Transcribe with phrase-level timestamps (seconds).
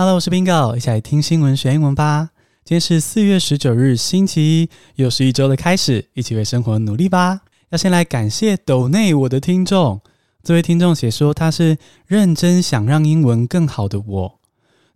[0.00, 2.30] Hello，我是 Bingo，一起来听新闻学英文吧。
[2.64, 7.42] 今天是四月十九日，星期一，又是一周的开始，一起为生活努力吧。
[7.68, 10.00] 要先来感谢斗内我的听众，
[10.42, 11.76] 这位听众写说他是
[12.06, 14.38] 认真想让英文更好的我。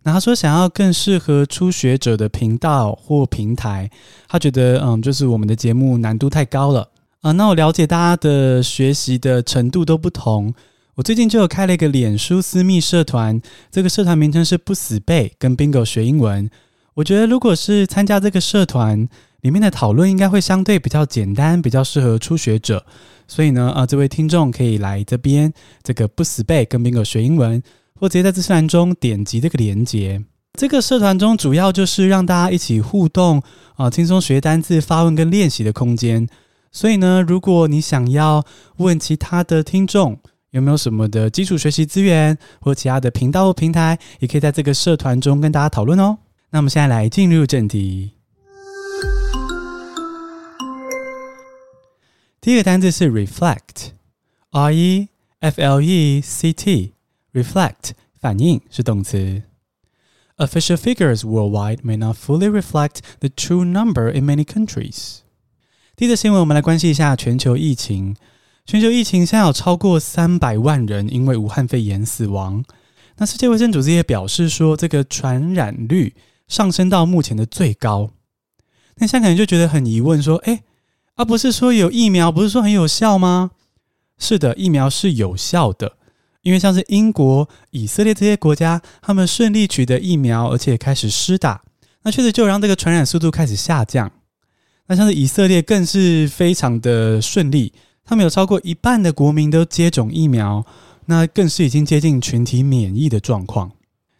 [0.01, 3.91] 那他说想要更适合初学者的频道或平台，
[4.27, 6.89] 他觉得嗯，就是我们的节目难度太高了
[7.21, 10.51] 啊、那我了解大家的学习的程度都不同。
[10.95, 16.49] 我最近就有开了一个脸书私密社团，这个社团名称是不死背，跟 Bingo 学英文。
[16.93, 19.09] 我觉得如果是参加这个社团
[19.41, 22.85] 里面的讨论，应该会相对比较简单，比较适合初学者。
[23.27, 25.51] 所以呢，啊，这位听众可以来这边
[25.83, 27.61] 这个不死背跟 Bingo 学英文，
[27.99, 30.23] 或直接在资讯栏中点击这个连接。
[30.53, 33.43] 这个社团中主要就是让大家一起互动
[33.75, 36.25] 啊，轻松学单字、发问跟练习的空间。
[36.71, 38.45] 所以呢，如果你想要
[38.77, 40.19] 问其他的听众，
[40.55, 46.19] 有没有什么的基础学习资源或其他的频道或平台，也可以在这个社团中跟大家讨论哦。
[46.51, 48.13] 那我们现在来进入正题。
[52.39, 59.43] 第一个单字是 reflect，r e f l e c t，reflect 反应是动词。
[60.37, 65.17] Official figures worldwide may not fully reflect the true number in many countries。
[65.97, 68.15] 第一个新闻，我们来关心一下全球疫情。
[68.65, 72.65] 全球疫情现在有超过三百万人因为武汉肺炎死亡。
[73.17, 76.15] 那世界卫生组织也表示说，这个传染率
[76.47, 78.09] 上升到目前的最高。
[78.95, 80.63] 那现在可能就觉得很疑问，说：“诶，
[81.13, 83.51] 啊，不是说有疫苗，不是说很有效吗？”
[84.17, 85.97] 是的，疫苗是有效的，
[86.41, 91.61] 因为像是英国、以色列这些国家，他们顺利取得疫苗，而且开始施打，
[92.01, 94.11] 那确实就让这个传染速度开始下降。
[94.87, 97.71] 那像是以色列更是非常的顺利。
[98.05, 100.65] 他们有超过一半的国民都接种疫苗，
[101.07, 103.71] 那更是已经接近群体免疫的状况。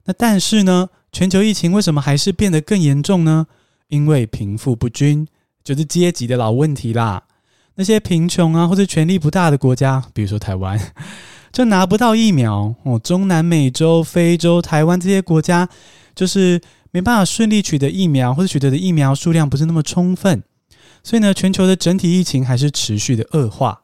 [0.06, 3.48] 那但是呢，全球疫情为什么还是变得更严重呢？
[3.88, 5.28] 因为贫富不均，
[5.64, 7.24] 就是阶级的老问题啦。
[7.76, 10.80] 那些贫穷啊或者权力不大的国家，比如说台湾，
[11.52, 12.98] 就拿不到疫苗哦。
[12.98, 15.70] 中南美洲、非洲、台湾这些国家，
[16.16, 16.62] 就是
[16.92, 20.44] 没办法顺利取得疫苗，或者取得的疫苗数量不是那么充分。
[21.04, 23.82] 所以呢，全球的整体疫情还是持续的恶化。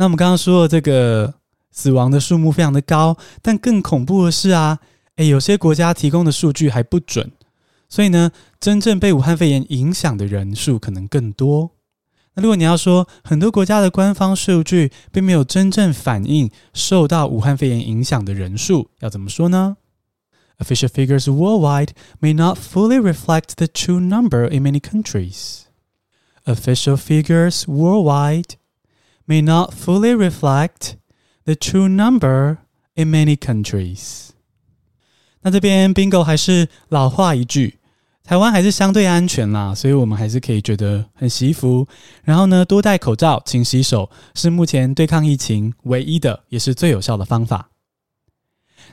[0.00, 1.34] 那我们刚刚说的这个
[1.70, 4.78] 死亡的数目非常的高，但更恐怖的是啊，
[5.16, 7.30] 诶，有些国家提供的数据还不准，
[7.86, 11.72] 所以呢，真正被武汉肺炎影响的人数可能更多。
[12.32, 19.76] 那如果你要说很多国家的官方数据并没有真正反映受到武汉肺炎影响的人数，要怎么说呢
[20.60, 21.90] ？Official figures worldwide
[22.22, 25.64] may not fully reflect the true number in many countries.
[26.46, 28.54] Official figures worldwide
[29.30, 30.96] may not fully reflect
[31.44, 32.56] the true number
[32.94, 34.30] in many countries。
[35.42, 37.78] 那这边 Bingo 还是老话一句，
[38.24, 41.86] 台湾还是相对安全啦，所以我们还是可以觉得很惜福。
[42.24, 47.70] 然后呢，多戴口罩、勤洗手，是目前对抗疫情唯一的，也是最有效的方法。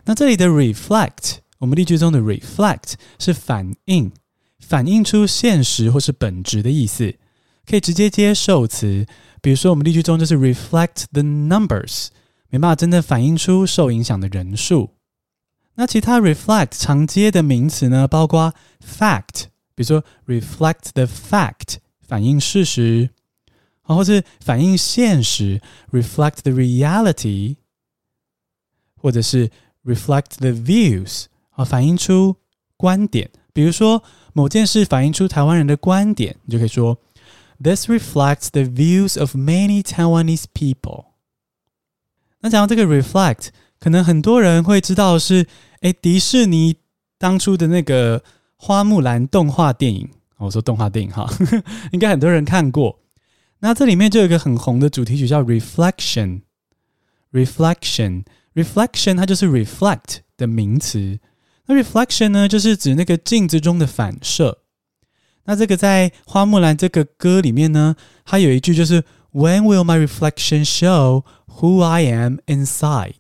[0.05, 4.11] 那这里的 reflect，我们例句中的 reflect 是反映，
[4.59, 7.15] 反映出现实或是本质的意思。
[7.69, 9.05] 可以直接接受词，
[9.47, 12.09] 比如说我们例句中就是 reflect the numbers，
[12.49, 14.89] 没办法真的反映出受影响的人数。
[15.75, 18.53] 那其他 reflect 常接的名词呢，包括
[18.85, 23.11] fact，比如说 reflect the fact，反映事实，
[23.83, 25.61] 啊，或是反映现实
[25.93, 27.55] ，reflect the reality，
[28.97, 29.49] 或者是
[29.85, 32.35] reflect the views，啊，反映出
[32.75, 33.31] 观点。
[33.53, 34.03] 比如说
[34.33, 36.99] 某件事反映出台湾人的观点，你就可以说。
[37.61, 41.05] This reflects the views of many Taiwanese people。
[42.41, 43.47] 那讲到这个 reflect，
[43.79, 45.47] 可能很多人会知道是，
[45.81, 46.75] 诶，迪士尼
[47.17, 48.23] 当初的那个
[48.55, 51.27] 花木兰动画电影，我说动画电影哈，
[51.91, 52.99] 应该很多人看过。
[53.59, 56.41] 那这里面就有一个很红的主题曲叫 Reflection。
[57.31, 61.19] Reflection，Reflection，它就是 reflect 的名词。
[61.65, 64.59] 那 reflection 呢，就是指那个镜子中的反射。
[65.47, 67.95] 那这个在花木兰这个歌里面呢，
[68.25, 69.01] 它有一句就是
[69.31, 73.15] When will my reflection show who I am inside？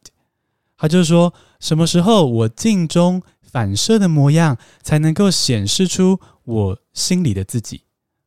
[0.77, 7.83] 它就是说什么时候我镜中反射的模样才能够显示出我心里的自己？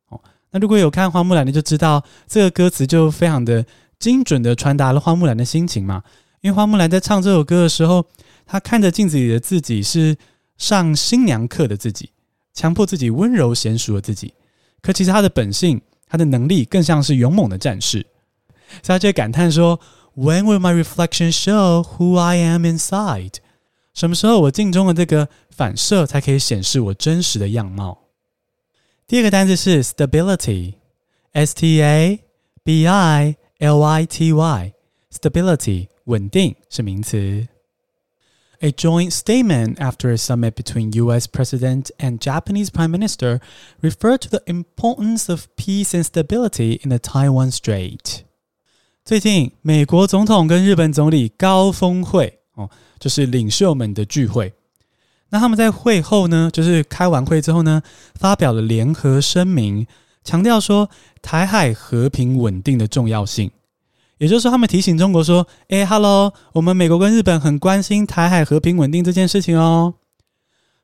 [0.09, 0.19] 哦，
[0.51, 3.67] 那如果有看花木兰的就知道这个歌词就非常的
[3.99, 6.03] 精准的传达了花木兰的心情嘛。
[6.41, 8.07] 因为花木兰在唱这首歌的时候，
[8.47, 10.17] 她看着镜子里的自己是
[10.57, 12.13] 上新娘课的自己。
[12.53, 14.35] 强迫自己温柔娴熟的自己，
[14.83, 18.05] 可其实他的本性、他的能力更像是勇猛的战士，
[18.83, 19.79] 所以他就感叹说
[20.17, 23.35] ：“When will my reflection show who I am inside？”
[23.93, 27.99] 什么时候我镜中的这个反射才可以显示我真实的样貌？
[29.07, 32.21] 第二个单字是 stability，s t a
[32.63, 37.49] b i l i t y，stability 稳定是名词。
[38.62, 41.28] A joint statement after a summit between U.S.
[41.28, 43.42] President and Japanese Prime Minister
[43.82, 48.24] referred to the importance of peace and stability in the Taiwan Strait.
[49.04, 54.54] 最近，美国总统跟日本总理高峰会哦，就是领袖们的聚会。
[55.30, 57.84] 那他们在会后呢，就是开完会之后呢，
[58.16, 59.86] 发表了联合声明，
[60.24, 60.90] 强调说
[61.22, 63.52] 台海和平稳定的重要性。
[64.21, 69.95] 也就是说，他们提醒中国说：“哎哈喽，我们美国跟日本很关心台海和平稳定这件事情哦。”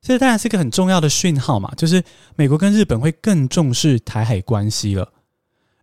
[0.00, 2.02] 这当然是一个很重要的讯号嘛，就是
[2.34, 5.12] 美国跟日本会更重视台海关系了。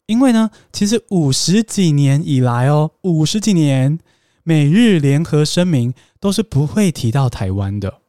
[0.08, 4.00] 因为呢，其实五十几年以来哦，五十几年
[4.42, 8.00] 美日联合声明都是不会提到台湾的。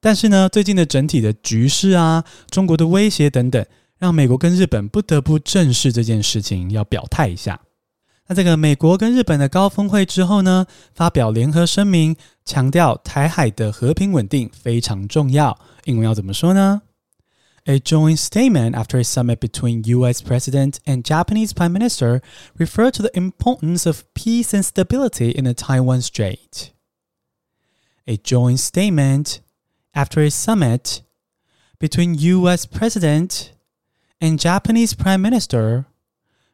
[0.00, 3.64] 但是呢，最近的整体的局势啊，中国的威胁等等，
[3.98, 7.60] 让美国跟日本不得不正视这件事情，要表态一下。
[8.29, 15.59] 那这个美国跟日本的高峰会之后呢，发表联合声明，强调台海的和平稳定非常重要。
[15.83, 16.81] 英文要怎么说呢？
[17.65, 20.21] A joint statement after a summit between U.S.
[20.21, 22.21] President and Japanese Prime Minister
[22.57, 26.71] referred to the importance of peace and stability in the Taiwan Strait.
[28.05, 29.39] A joint statement
[29.93, 31.01] after a summit
[31.79, 32.67] between U.S.
[32.67, 33.53] President
[34.21, 35.85] and Japanese Prime Minister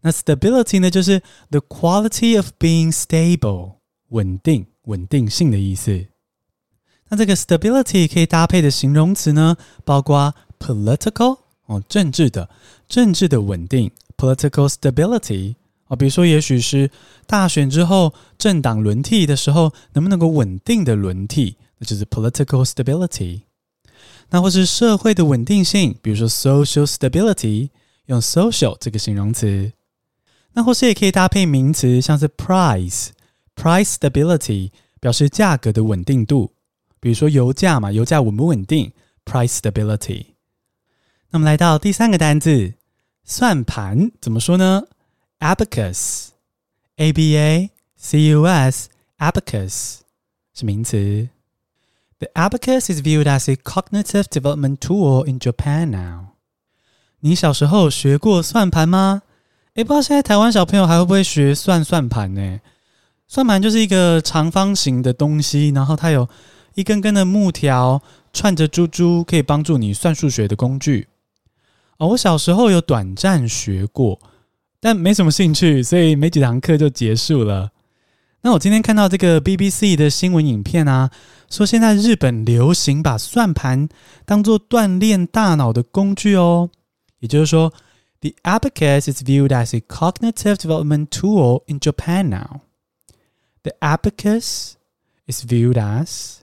[0.00, 3.76] 那 stability 呢，就是 the quality of being stable，
[4.08, 6.06] 稳定、稳定性的意思。
[7.08, 12.50] 那这个 stability 可以搭配的形容词呢，包括 political 哦，政治的、
[12.88, 15.54] 政治的稳定，political stability。
[15.91, 16.89] 啊，比如说，也许是
[17.27, 23.41] 大选之后政党轮替的时候，能不能够稳定的轮替，那就是 political stability。
[24.29, 27.71] 那或是社会的稳定性，比如说 social stability，
[28.05, 29.73] 用 social 这个形容词。
[30.53, 34.71] 那或是也可以搭配名词，像是 price，price stability
[35.01, 36.53] 表示价格的稳定度，
[37.01, 38.93] 比如说油价嘛，油价稳不稳定
[39.25, 40.27] ，price stability。
[41.31, 42.75] 那么来到第三个单字，
[43.25, 44.83] 算盘怎么说呢
[45.41, 46.27] ？Abacus,
[46.97, 50.01] A B A C U S, abacus
[50.53, 51.29] 是名词。
[52.19, 56.35] The abacus is viewed as a cognitive development tool in Japan now。
[57.21, 59.23] 你小时候学过算盘吗？
[59.73, 62.59] 诶，不知道现在台湾小朋友还会不会学算算盘呢？
[63.27, 66.29] 算盘就是一个长方形的东西，然后它有
[66.75, 68.01] 一根根的木条
[68.31, 71.07] 串着珠珠，可以帮助你算数学的工具。
[71.97, 74.19] 哦，我小时候有短暂学过。
[74.81, 77.71] 但没什么兴趣，所以没几堂课就结束了。
[78.41, 81.11] 那我今天看到这个 BBC 的新闻影片啊，
[81.47, 83.87] 说现在日本流行把算盘
[84.25, 86.71] 当做锻炼大脑的工具哦。
[87.19, 87.71] 也就是说
[88.21, 92.61] ，The abacus is viewed as a cognitive development tool in Japan now.
[93.61, 94.71] The abacus
[95.27, 96.37] is viewed as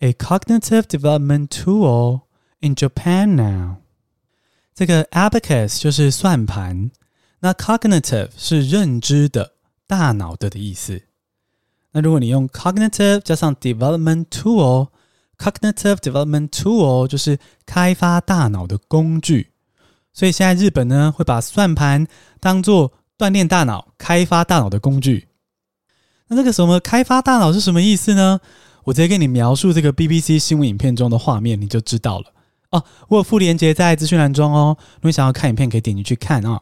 [0.00, 2.24] a cognitive development tool
[2.60, 3.76] in Japan now.
[4.74, 6.90] 这个 abacus 就是算盘。
[7.40, 9.52] 那 cognitive 是认知的、
[9.86, 11.02] 大脑的的意思。
[11.92, 19.52] 那如果你用 cognitive 加上 development tool，cognitive development tool 就是开发大脑的工具。
[20.12, 22.06] 所以现在日本呢会把算盘
[22.40, 25.28] 当做锻炼大脑、开发大脑的工具。
[26.26, 28.40] 那这个什么开发大脑是什么意思呢？
[28.84, 32.32] 我直接给你描述这个 BBC 新闻影片中的画面，你就知道了。
[32.70, 34.76] 哦，我有附连接在资讯栏中哦。
[34.96, 36.60] 如果你想要看影片，可以点进去看啊。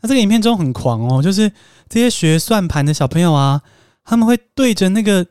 [0.00, 1.50] 那这个影片中很狂哦，就是
[1.88, 3.62] 这些学算盘的小朋友啊，
[4.04, 5.26] 他们会对着那个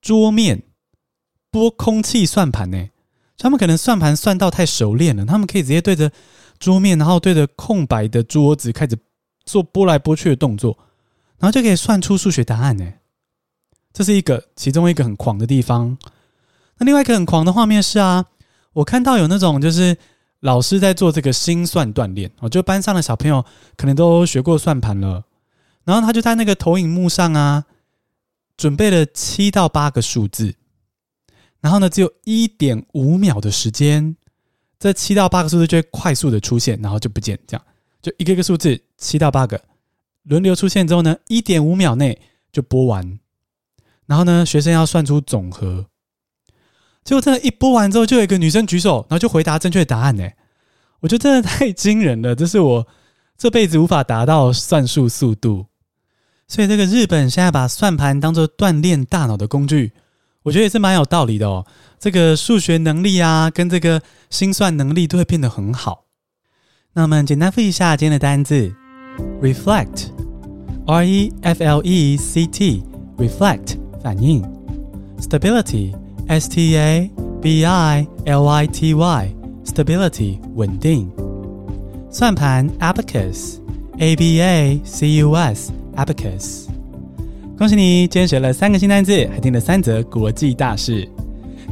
[0.00, 0.64] 桌面
[1.50, 2.88] 拨空气算盘呢。
[3.38, 6.10] 他们可能算盘算到太熟练了，他们可以直接对着
[6.58, 8.98] 桌面，然后对着空白的桌子开始
[9.44, 10.76] 做拨来拨去的动作，
[11.38, 12.92] 然后就可以算出数学答案呢。
[13.92, 15.96] 这是一个其中一个很狂的地方。
[16.78, 18.26] 那另外一个很狂的画面是啊，
[18.74, 19.96] 我看到有那种就是。
[20.42, 23.44] 老师在做这个心算锻炼，哦，就班上的小朋友
[23.76, 25.24] 可能都学过算盘了，
[25.84, 27.64] 然后他就在那个投影幕上啊，
[28.56, 30.52] 准备了七到八个数字，
[31.60, 34.16] 然后呢，只有一点五秒的时间，
[34.80, 37.64] 这七到八个数字就会快速的出现，然后就不见，这样
[38.00, 39.62] 就一个一个数字七到八个
[40.24, 42.20] 轮流出现之后呢，一点五秒内
[42.50, 43.20] 就播完，
[44.06, 45.86] 然后呢，学生要算出总和。
[47.04, 50.28] 结果真的，一播完之后，就有一个女生举手，然后就回答正确答案呢。
[51.00, 52.86] 我觉得真的太惊人了，这是我
[53.36, 55.66] 这辈子无法达到算术速度。
[56.46, 59.92] 所以，这个日本现在把算盘当做锻炼大脑的工具，
[60.44, 61.66] 我觉得也是蛮有道理的哦。
[61.98, 66.04] 这个数学能力啊，跟这个心算能力都会变得很好。
[66.92, 68.72] 那我们简单复习一下今天的单字
[69.40, 74.42] ：reflect，r e f l e c t，reflect 反应
[75.18, 75.94] ；stability
[76.28, 77.10] S T A
[77.40, 79.28] B I L I T Y
[79.64, 81.06] stability 稳定；
[82.10, 86.66] 算盘，abacus，a b a c u s，abacus。
[87.58, 91.08] 恭喜你，今天学了三个新单字，还听了三则国际大事。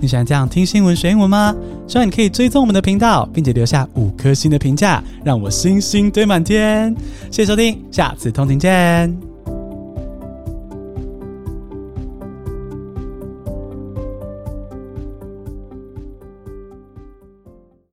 [0.01, 1.55] 你喜欢这样听新闻学英文吗？
[1.87, 6.95] 希望你可以追踪我们的频道，并且留下五颗星的评价，让我星星堆满天。
[7.31, 9.30] 谢谢收听，下次通勤见。